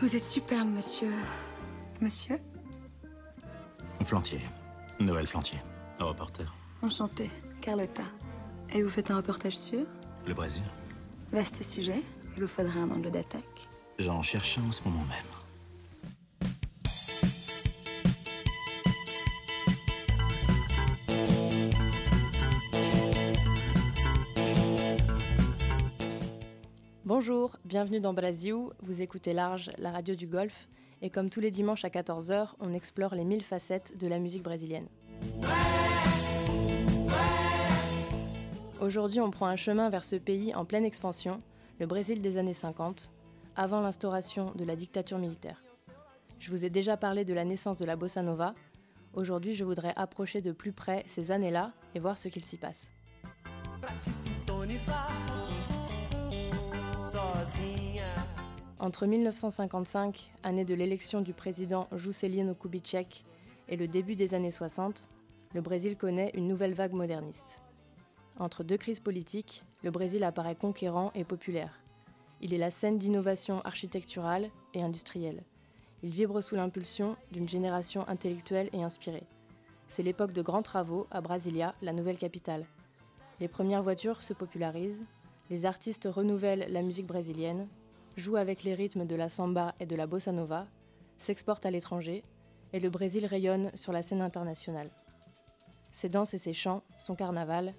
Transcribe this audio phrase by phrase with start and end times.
[0.00, 1.10] Vous êtes superbe, monsieur.
[2.00, 2.38] Monsieur
[4.04, 4.40] Flantier.
[5.00, 5.58] Noël Flantier.
[5.98, 6.54] Reporter.
[6.82, 7.30] Enchanté.
[7.60, 8.02] Carlotta.
[8.72, 9.86] Et vous faites un reportage sur
[10.26, 10.64] Le Brésil.
[11.32, 12.02] Vaste sujet.
[12.36, 13.68] Il vous faudrait un angle d'attaque.
[13.98, 15.34] J'en cherche un en ce moment même.
[27.06, 30.68] Bonjour, bienvenue dans Brasil, vous écoutez Large, la radio du golf,
[31.02, 34.44] et comme tous les dimanches à 14h, on explore les mille facettes de la musique
[34.44, 34.86] brésilienne.
[38.80, 41.42] Aujourd'hui, on prend un chemin vers ce pays en pleine expansion,
[41.80, 43.10] le Brésil des années 50,
[43.56, 45.64] avant l'instauration de la dictature militaire.
[46.38, 48.54] Je vous ai déjà parlé de la naissance de la bossa nova.
[49.14, 52.92] Aujourd'hui, je voudrais approcher de plus près ces années-là et voir ce qu'il s'y passe.
[58.78, 63.24] Entre 1955, année de l'élection du président Juscelino Kubitschek,
[63.68, 65.08] et le début des années 60,
[65.54, 67.62] le Brésil connaît une nouvelle vague moderniste.
[68.38, 71.80] Entre deux crises politiques, le Brésil apparaît conquérant et populaire.
[72.40, 75.44] Il est la scène d'innovation architecturale et industrielle.
[76.02, 79.26] Il vibre sous l'impulsion d'une génération intellectuelle et inspirée.
[79.88, 82.66] C'est l'époque de grands travaux à Brasilia, la nouvelle capitale.
[83.40, 85.04] Les premières voitures se popularisent,
[85.50, 87.68] les artistes renouvellent la musique brésilienne,
[88.16, 90.66] jouent avec les rythmes de la samba et de la bossa nova,
[91.16, 92.22] s'exportent à l'étranger,
[92.72, 94.90] et le Brésil rayonne sur la scène internationale.
[95.92, 97.74] Ses danses et ses chants, son carnaval,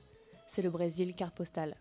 [0.48, 1.76] c'est le Brésil carte postale.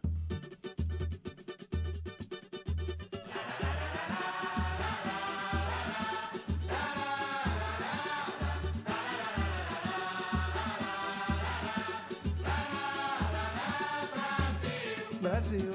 [15.25, 15.71] Brasil,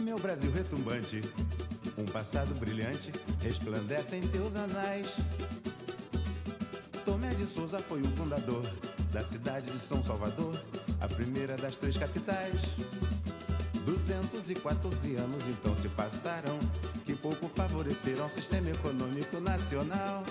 [0.00, 1.20] meu Brasil retumbante,
[1.98, 3.12] um passado brilhante
[3.42, 5.06] resplandece em teus anais.
[7.04, 8.62] Tomé de Souza foi o fundador
[9.12, 10.58] da cidade de São Salvador,
[10.98, 12.58] a primeira das três capitais.
[13.84, 16.58] 214 anos então se passaram,
[17.04, 20.24] que pouco favoreceram o sistema econômico nacional.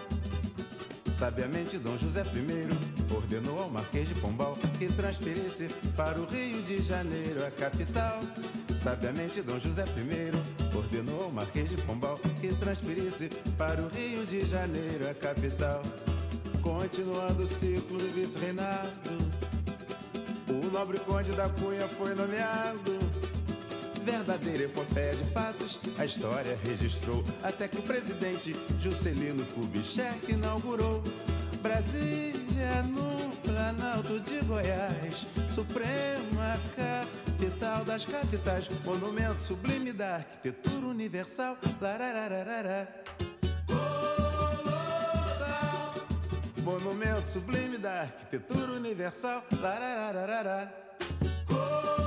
[1.13, 6.81] Sabiamente, Dom José I ordenou ao Marquês de Pombal que transferisse para o Rio de
[6.81, 8.19] Janeiro, a capital.
[8.75, 13.29] Sabiamente, Dom José I ordenou ao Marquês de Pombal que transferisse
[13.59, 15.83] para o Rio de Janeiro, a capital.
[16.63, 19.11] Continuando o ciclo do vice-reinado,
[20.49, 23.12] o nobre conde da Cunha foi nomeado.
[24.03, 31.01] Verdadeira epopeia de fatos, a história registrou até que o presidente Juscelino Kubitschek inaugurou
[31.61, 41.57] Brasília no Planalto de Goiás, Suprema capital das capitais, monumento sublime da arquitetura universal.
[41.79, 42.87] Lararararara.
[43.67, 44.83] Colossal,
[46.63, 49.45] monumento sublime da arquitetura universal.
[49.61, 50.73] Lararararara.
[51.47, 52.02] Colossal,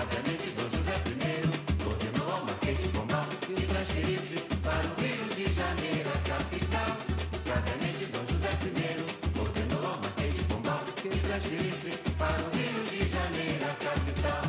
[0.00, 5.52] Sabiamente, Dom José I ordenou ao Marquês de Pombal que transferisse para o Rio de
[5.52, 6.96] Janeiro, a capital.
[7.44, 13.08] Sabiamente, Dom José I ordenou ao Marquês de Pombal que transferisse para o Rio de
[13.10, 14.42] Janeiro, a capital.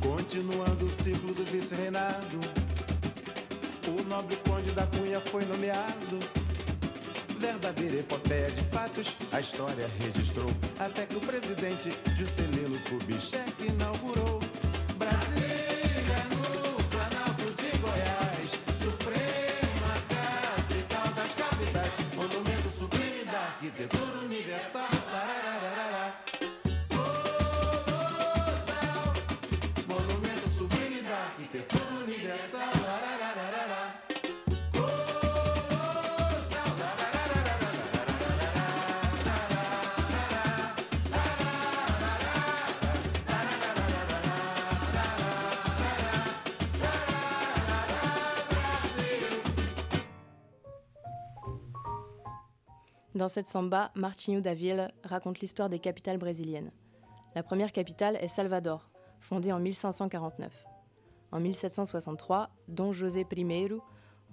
[0.00, 2.40] Continuando o ciclo do vice-reinado,
[3.86, 6.18] o nobre conde da Cunha foi nomeado.
[7.38, 14.40] Verdadeira epopeia de fatos, a história registrou até que o presidente Juscelino Kubitschek inaugurou
[23.88, 24.19] the
[53.20, 56.72] Dans cette samba, Martinho da Ville raconte l'histoire des capitales brésiliennes.
[57.34, 58.88] La première capitale est Salvador,
[59.20, 60.64] fondée en 1549.
[61.30, 63.68] En 1763, Dom José I,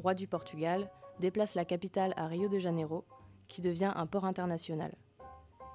[0.01, 0.89] roi du Portugal,
[1.19, 3.04] déplace la capitale à Rio de Janeiro,
[3.50, 4.95] qui devient un port international.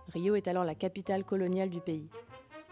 [0.08, 2.08] Rio est alors la capitale coloniale du pays.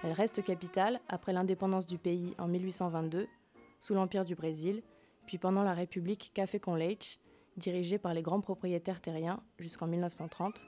[0.02, 3.28] Elle reste capitale après l'indépendance du pays en 1822,
[3.78, 4.82] sous l'Empire du Brésil,
[5.26, 7.20] puis pendant la République Café con Leite,
[7.60, 10.66] dirigée par les grands propriétaires terriens jusqu'en 1930,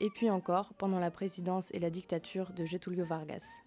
[0.00, 3.62] et puis encore pendant la présidence et la dictature de Getúlio Vargas.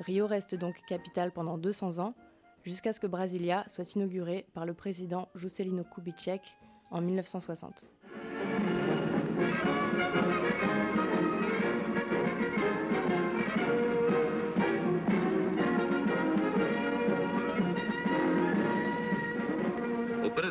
[0.00, 2.14] Rio reste donc capitale pendant 200 ans,
[2.64, 6.42] jusqu'à ce que Brasilia soit inaugurée par le président Juscelino Kubitschek
[6.90, 7.86] en 1960.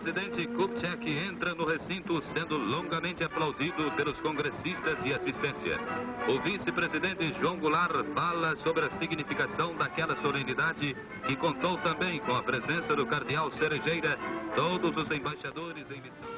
[0.06, 5.80] Presidente Kupchak entra no recinto sendo longamente aplaudido pelos congressistas e assistência.
[6.30, 10.96] O vice-presidente João Goulart fala sobre a significação daquela solenidade
[11.28, 14.16] e contou também com a presença do cardeal Cerejeira,
[14.56, 16.30] todos os embaixadores em missão.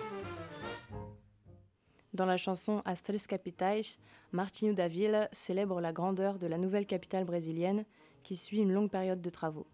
[2.13, 3.99] Dans la chanson As Três Capitais,
[4.31, 7.83] Martinho da Vila célèbre la grandeur de la nouvelle capitale brésilienne
[8.23, 9.67] qui suit une longue période de travaux.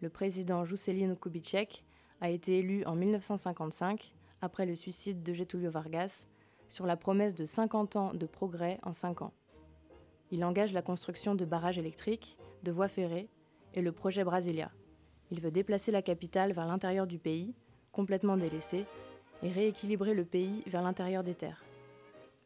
[0.00, 1.82] Le président Juscelino Kubitschek
[2.20, 6.26] a été élu en 1955, après le suicide de Getúlio Vargas,
[6.68, 9.32] sur la promesse de 50 ans de progrès en 5 ans.
[10.30, 13.28] Il engage la construction de barrages électriques, de voies ferrées
[13.74, 14.70] et le projet Brasilia.
[15.30, 17.54] Il veut déplacer la capitale vers l'intérieur du pays,
[17.92, 18.86] complètement délaissé,
[19.42, 21.62] et rééquilibrer le pays vers l'intérieur des terres.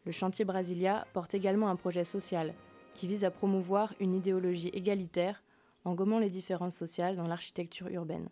[0.05, 2.55] Le chantier Brasilia porte également un projet social
[2.95, 5.43] qui vise à promouvoir une idéologie égalitaire
[5.85, 8.29] en gommant les différences sociales dans l'architecture urbaine.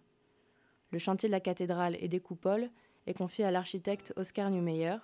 [0.91, 2.71] Le chantier de la cathédrale et des coupoles
[3.07, 4.97] est confié à l'architecte Oscar Niemeyer,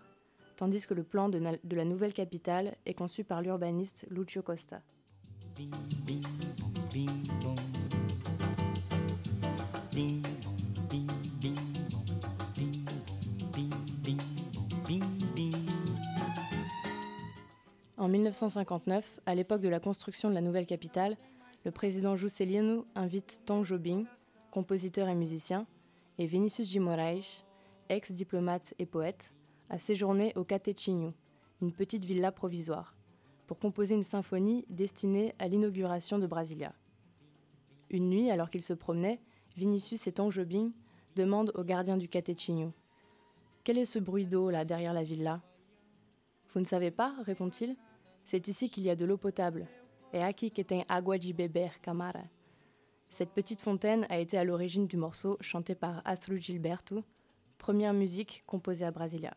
[0.56, 4.80] tandis que le plan de, la nouvelle capitale est conçu par l'urbaniste Lucio Costa.
[17.98, 21.16] En 1959, à l'époque de la construction de la nouvelle capitale,
[21.66, 24.04] le président Juscelino invite Tom Jobim,
[24.50, 25.66] compositeur et musicien,
[26.18, 26.80] et Vinicius de
[27.88, 29.34] ex-diplomate et poète,
[29.68, 31.12] a séjourné au Catecinho,
[31.60, 32.96] une petite villa provisoire,
[33.46, 36.72] pour composer une symphonie destinée à l'inauguration de Brasilia.
[37.90, 39.20] Une nuit, alors qu'il se promenait,
[39.56, 40.72] Vinicius et Tanjobin
[41.16, 42.72] demandent au gardien du Catecinho
[43.62, 45.42] Quel est ce bruit d'eau là derrière la villa
[46.48, 47.76] Vous ne savez pas répond-il.
[48.24, 49.68] C'est ici qu'il y a de l'eau potable.
[50.12, 52.22] Et aqui que tem água de beber, camara.
[53.14, 57.04] Cette petite fontaine a été à l'origine du morceau chanté par Astro Gilberto,
[57.58, 59.36] première musique composée à Brasilia.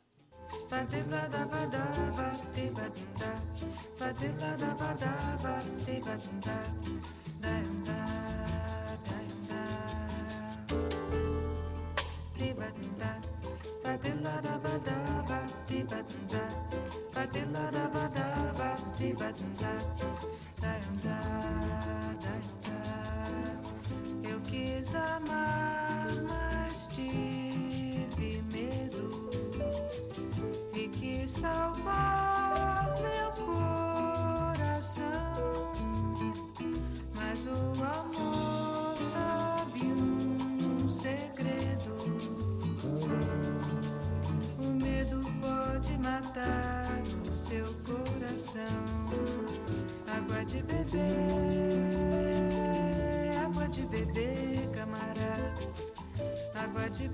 [24.88, 25.67] inside my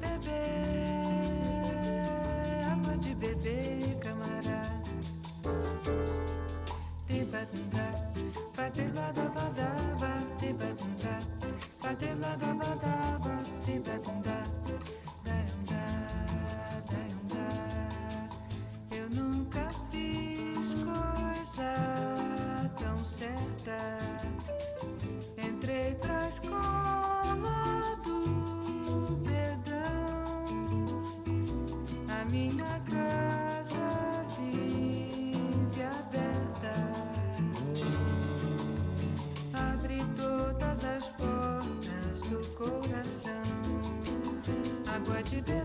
[0.02, 0.43] baby.
[45.24, 45.63] what you do.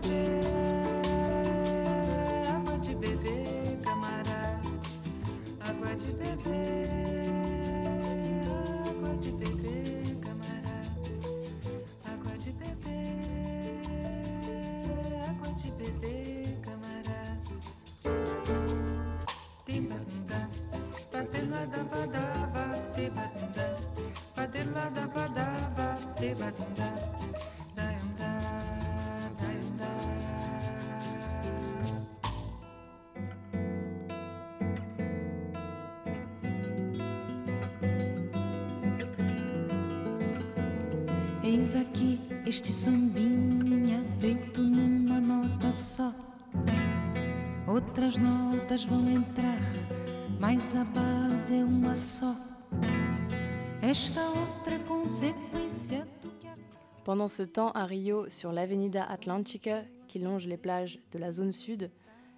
[57.03, 61.51] Pendant ce temps, à Rio, sur l'Avenida Atlântica, qui longe les plages de la zone
[61.51, 61.89] sud,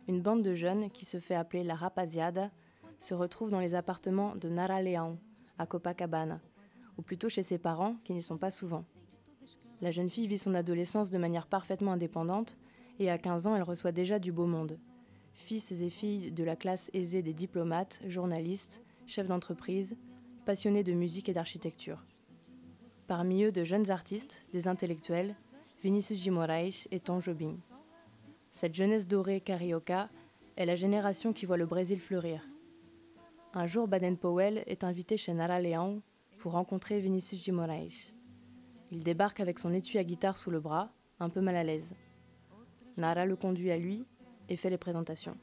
[0.08, 2.50] une bande de jeunes, qui se fait appeler la Rapaziada,
[2.98, 5.18] se retrouve dans les appartements de Nara Leão,
[5.58, 6.40] à Copacabana,
[6.98, 8.86] ou plutôt chez ses parents, qui n'y sont pas souvent.
[9.82, 12.58] La jeune fille vit son adolescence de manière parfaitement indépendante,
[13.00, 14.78] et à 15 ans, elle reçoit déjà du beau monde.
[15.34, 19.98] Fils et filles de la classe aisée des diplomates, journalistes, chefs d'entreprise,
[20.46, 22.06] passionnés de musique et d'architecture.
[23.08, 25.36] Parmi eux, de jeunes artistes, des intellectuels,
[25.84, 27.58] Vinicius de Moraes et Tom Jobim.
[28.52, 30.10] Cette jeunesse dorée carioca
[30.58, 32.48] est la génération qui voit le Brésil fleurir.
[33.54, 36.02] Un jour, Baden-Powell est invité chez Nara Leão
[36.38, 38.14] pour rencontrer Vinicius de Moraes.
[38.92, 41.96] Il débarque avec son étui à guitare sous le bras, un peu mal à l'aise.
[42.98, 44.06] Nara le conduit à lui
[44.50, 45.38] et fait les présentations.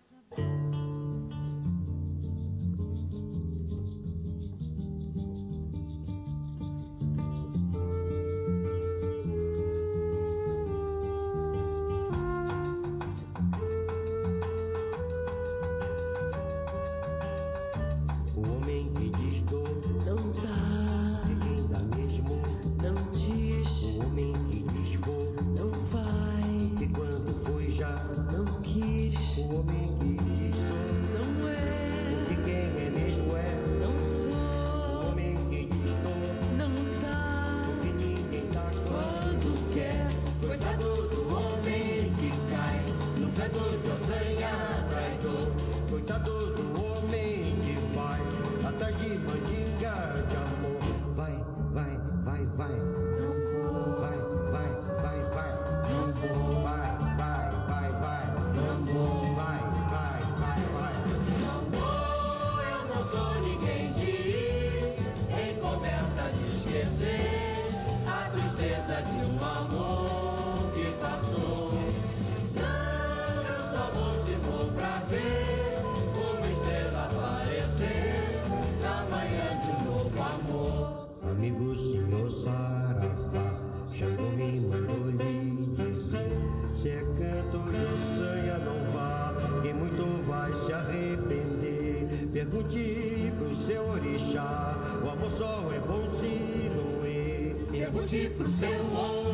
[98.08, 98.70] Pergunte pro seu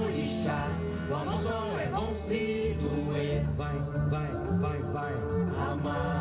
[0.02, 0.66] orixá,
[1.08, 3.44] o amor só é bom se doer.
[3.56, 3.78] Vai,
[4.10, 4.28] vai,
[4.58, 5.12] vai, vai,
[5.70, 6.13] amar,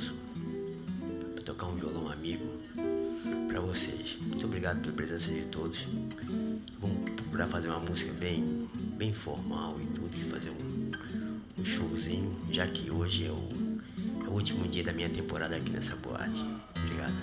[0.00, 0.14] maravilhoso.
[1.34, 2.44] Pra tocar um violão amigo
[3.48, 4.16] pra vocês.
[4.20, 5.86] Muito obrigado pela presença de todos.
[6.80, 10.90] Vamos procurar fazer uma música bem bem formal e tudo, e fazer um,
[11.58, 13.48] um showzinho, já que hoje é o,
[14.26, 16.44] é o último dia da minha temporada aqui nessa boate.
[16.76, 17.14] Obrigado.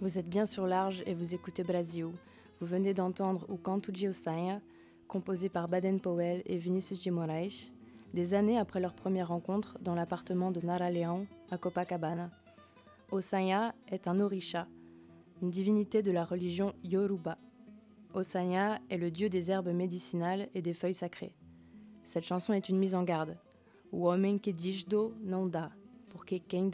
[0.00, 2.12] Vous êtes bien sur large et vous écoutez Brasil.
[2.60, 4.60] Vous venez d'entendre O Canto de Ossanha,
[5.08, 7.14] composé par Baden Powell et Vinicius de
[8.14, 12.30] des années après leur première rencontre dans l'appartement de Nara Leão à Copacabana.
[13.10, 14.68] Ossanha est un orisha,
[15.42, 17.38] une divinité de la religion Yoruba.
[18.14, 21.34] Ossanha est le dieu des herbes médicinales et des feuilles sacrées.
[22.04, 23.36] Cette chanson est une mise en garde.
[23.96, 24.50] O que
[24.88, 25.70] do não dá,
[26.10, 26.68] porque quem.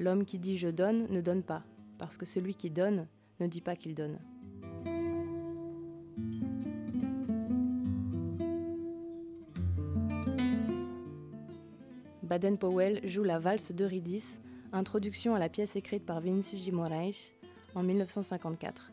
[0.00, 1.62] L'homme qui dit je donne ne donne pas,
[1.96, 3.06] parce que celui qui donne
[3.40, 4.18] ne dit pas qu'il donne.
[12.22, 14.42] Baden-Powell joue la valse d'Eurydice,
[14.72, 17.32] introduction à la pièce écrite par Vinicius de Moraes
[17.74, 18.92] en 1954.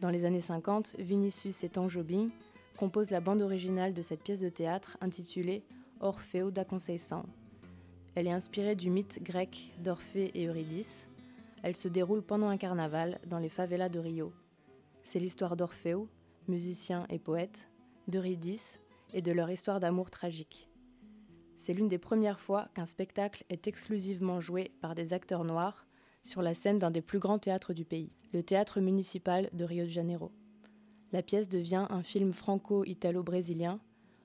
[0.00, 2.30] Dans les années 50, Vinicius et Jobim
[2.78, 5.62] composent la bande originale de cette pièce de théâtre intitulée
[6.00, 7.24] Orfeo da Conceição.
[8.14, 11.08] Elle est inspirée du mythe grec d'Orphée et Eurydice.
[11.64, 14.34] Elle se déroule pendant un carnaval dans les favelas de Rio.
[15.02, 16.10] C'est l'histoire d'Orfeo,
[16.46, 17.70] musicien et poète,
[18.06, 18.80] d'Eurydice
[19.14, 20.68] et de leur histoire d'amour tragique.
[21.56, 25.86] C'est l'une des premières fois qu'un spectacle est exclusivement joué par des acteurs noirs
[26.22, 29.84] sur la scène d'un des plus grands théâtres du pays, le théâtre municipal de Rio
[29.84, 30.32] de Janeiro.
[31.12, 33.80] La pièce devient un film franco-italo-brésilien,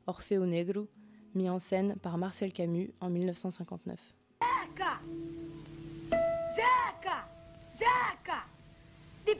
[0.07, 0.89] Orfeo Negro,
[1.35, 4.13] mis en scène par Marcel Camus en 1959.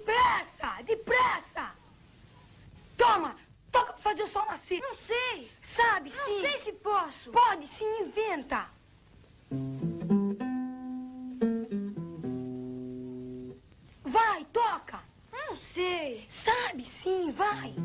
[0.10, 0.82] Depressa!
[0.84, 1.72] Depressa!
[2.98, 3.36] Toma!
[3.72, 4.80] Toca pra fazer o sol nascer!
[4.82, 5.51] Não sei!
[5.62, 6.18] Sabe sim!
[6.18, 7.32] Não sei se posso!
[7.32, 8.68] Pode sim, inventa!
[14.03, 15.00] Vai, toca!
[15.31, 16.25] Não sei!
[16.27, 17.75] Sabe sim, vai!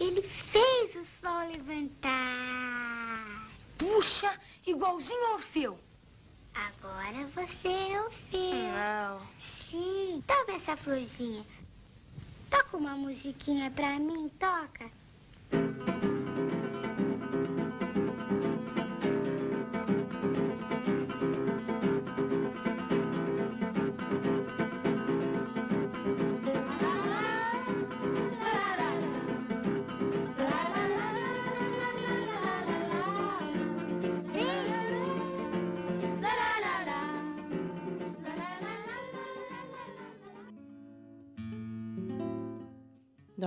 [0.00, 3.48] Ele fez o sol levantar.
[3.76, 4.32] Puxa,
[4.66, 5.78] igualzinho ao Orfeu!
[6.54, 8.72] Agora você é o filho.
[8.72, 9.20] Não.
[9.70, 10.24] Sim.
[10.26, 11.44] Toma essa florzinha.
[12.48, 14.90] Toca uma musiquinha pra mim, toca.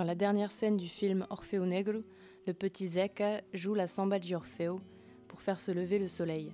[0.03, 2.01] Dans la dernière scène du film Orfeo Negro,
[2.45, 4.75] le petit Zeka joue la samba di Orfeo
[5.29, 6.51] pour faire se lever le soleil.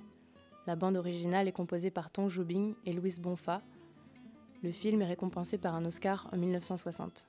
[0.67, 3.63] La bande originale est composée par Ton Jobim et Louise Bonfa.
[4.61, 7.25] Le film est récompensé par un Oscar en 1960.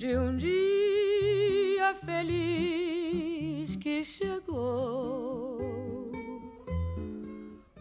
[0.00, 5.60] De um dia feliz que chegou.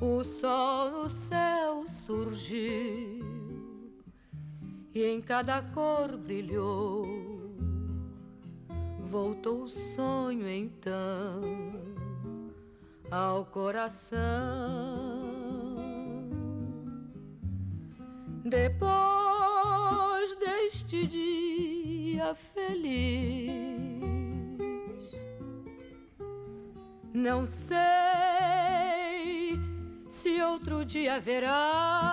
[0.01, 3.25] O sol no céu surgiu
[4.93, 7.07] e em cada cor brilhou.
[8.99, 11.41] Voltou o sonho então
[13.09, 14.19] ao coração.
[18.43, 21.38] Depois deste dia
[22.35, 23.51] feliz,
[27.13, 27.79] não sei
[30.07, 32.09] se outro dia haverá.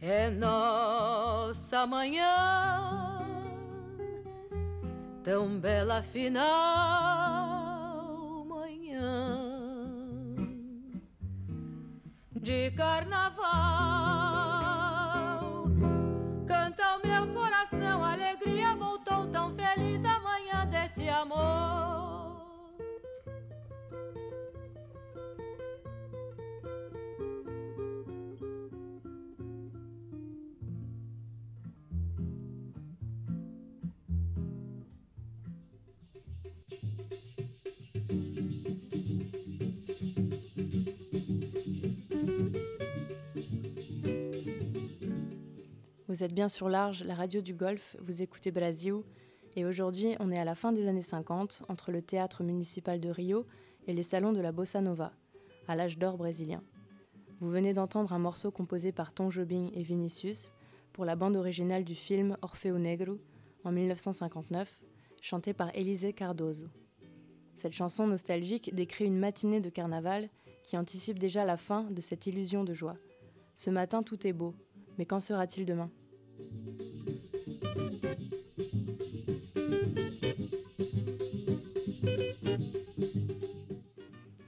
[0.00, 3.24] É nossa manhã
[5.22, 6.84] tão bela final
[8.44, 9.40] manhã
[12.32, 14.33] de carnaval.
[46.14, 49.02] Vous êtes bien sur Large, la radio du Golfe, vous écoutez Brasil,
[49.56, 53.08] et aujourd'hui on est à la fin des années 50, entre le théâtre municipal de
[53.08, 53.46] Rio
[53.88, 55.12] et les salons de la Bossa Nova,
[55.66, 56.62] à l'âge d'or brésilien.
[57.40, 60.52] Vous venez d'entendre un morceau composé par Tom Jobim et Vinicius
[60.92, 63.18] pour la bande originale du film Orfeo Negro
[63.64, 64.82] en 1959,
[65.20, 66.66] chanté par Elisée Cardoso.
[67.56, 70.28] Cette chanson nostalgique décrit une matinée de carnaval
[70.62, 72.98] qui anticipe déjà la fin de cette illusion de joie.
[73.56, 74.54] Ce matin tout est beau,
[74.96, 75.90] mais qu'en sera-t-il demain?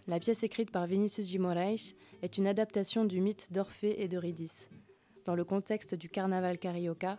[0.08, 4.70] La pièce écrite par Vinicius de Moraes est une adaptation du mythe d'Orphée et d'Eurydice.
[5.24, 7.18] Dans le contexte du carnaval carioca,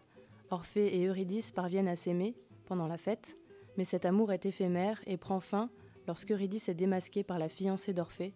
[0.51, 3.37] Orphée et Eurydice parviennent à s'aimer pendant la fête,
[3.75, 5.69] mais cet amour est éphémère et prend fin
[6.07, 8.33] lorsque Eurydice est démasquée par la fiancée d'Orphée,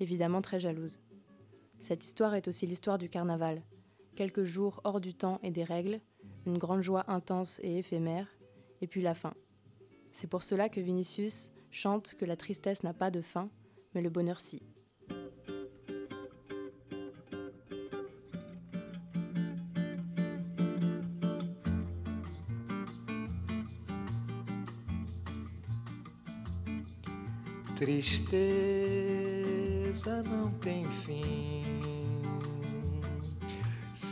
[0.00, 1.00] évidemment très jalouse.
[1.78, 3.62] Cette histoire est aussi l'histoire du carnaval,
[4.16, 6.00] quelques jours hors du temps et des règles,
[6.44, 8.28] une grande joie intense et éphémère,
[8.82, 9.32] et puis la fin.
[10.12, 13.48] C'est pour cela que Vinicius chante que la tristesse n'a pas de fin,
[13.94, 14.60] mais le bonheur si.
[27.76, 29.12] Tristeza
[30.22, 31.62] não tem fim,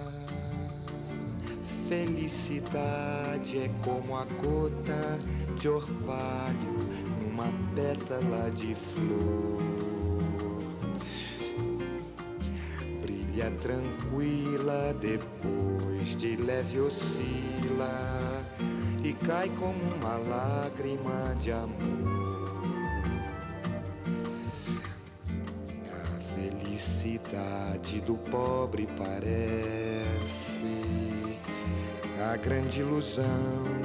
[1.91, 5.19] felicidade é como a gota
[5.59, 6.79] de orvalho
[7.21, 9.59] numa pétala de flor.
[13.03, 18.41] Brilha tranquila depois de leve oscila
[19.03, 22.63] e cai como uma lágrima de amor.
[25.93, 30.90] A felicidade do pobre parece
[32.23, 33.25] a grande ilusão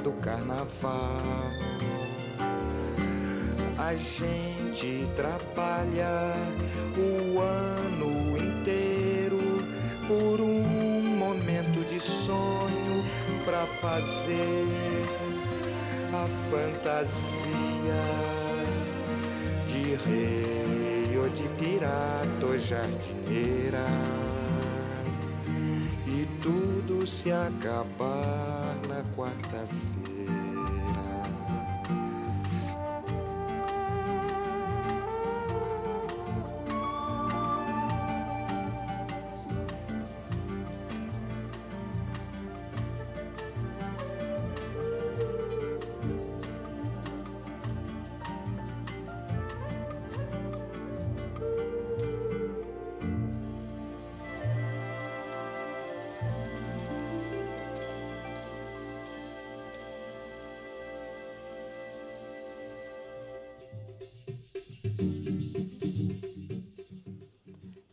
[0.03, 1.21] do carnaval.
[3.77, 6.33] A gente trabalha
[6.97, 9.39] o ano inteiro
[10.07, 10.61] por um
[11.17, 13.03] momento de sonho
[13.45, 14.65] pra fazer
[16.13, 18.01] a fantasia
[19.67, 23.85] de rei ou de pirata ou jardineira
[27.05, 30.04] se acabar na quarta-feira.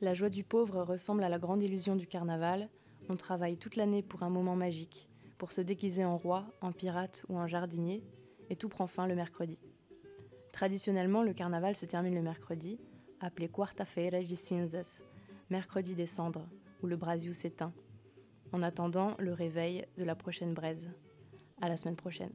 [0.03, 2.69] La joie du pauvre ressemble à la grande illusion du carnaval.
[3.09, 7.25] On travaille toute l'année pour un moment magique, pour se déguiser en roi, en pirate
[7.29, 8.03] ou en jardinier,
[8.51, 9.61] et tout prend fin le mercredi.
[10.53, 12.81] Traditionnellement, le carnaval se termine le mercredi,
[13.21, 15.03] appelé Quarta-feira de Cinzas,
[15.51, 16.49] mercredi des cendres,
[16.83, 17.73] où le brasiou s'éteint.
[18.51, 20.91] En attendant le réveil de la prochaine braise.
[21.61, 22.33] À la semaine prochaine.